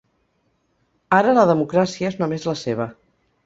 [1.19, 2.93] Ara la democràcia és només la seva.